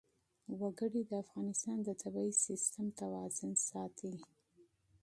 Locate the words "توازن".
3.01-3.51